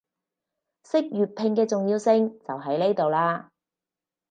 [0.83, 3.49] 識粵拼嘅重要性就喺呢度喇